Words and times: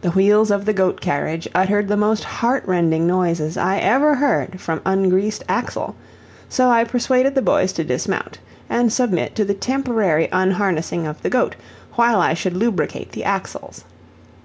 The 0.00 0.10
wheels 0.10 0.50
of 0.50 0.64
the 0.64 0.72
goat 0.72 1.00
carriage 1.00 1.46
uttered 1.54 1.86
the 1.86 1.96
most 1.96 2.24
heartrending 2.24 3.06
noises 3.06 3.56
I 3.56 3.74
had 3.76 3.82
ever 3.84 4.16
heard 4.16 4.60
from 4.60 4.82
ungreased 4.84 5.44
axle; 5.48 5.94
so 6.48 6.68
I 6.70 6.82
persuaded 6.82 7.36
the 7.36 7.40
boys 7.40 7.72
to 7.74 7.84
dismount, 7.84 8.40
and 8.68 8.92
submit 8.92 9.36
to 9.36 9.44
the 9.44 9.54
temporary 9.54 10.28
unharnessing 10.32 11.06
of 11.06 11.22
the 11.22 11.30
goat, 11.30 11.54
while 11.92 12.20
I 12.20 12.34
should 12.34 12.56
lubricate 12.56 13.12
the 13.12 13.22
axles. 13.22 13.84